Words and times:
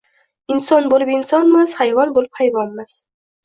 Inson 0.55 0.87
bo’lib 0.93 1.11
insonmas, 1.17 1.77
hayvon 1.85 2.17
bo’lib 2.19 2.43
hayvonmas. 2.43 2.99